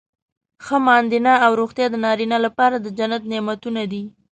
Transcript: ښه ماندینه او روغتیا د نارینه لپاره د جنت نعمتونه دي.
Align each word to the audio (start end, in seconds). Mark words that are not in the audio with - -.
ښه 0.65 0.77
ماندینه 0.87 1.33
او 1.45 1.51
روغتیا 1.61 1.85
د 1.91 1.95
نارینه 2.05 2.37
لپاره 2.45 2.75
د 2.79 2.87
جنت 2.97 3.23
نعمتونه 3.31 3.81
دي. 3.91 4.03